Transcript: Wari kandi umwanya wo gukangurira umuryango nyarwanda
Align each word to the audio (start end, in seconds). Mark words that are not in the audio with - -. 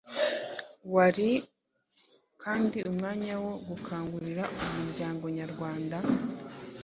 Wari 0.95 1.29
kandi 2.43 2.77
umwanya 2.89 3.33
wo 3.43 3.53
gukangurira 3.67 4.43
umuryango 4.63 5.25
nyarwanda 5.37 5.97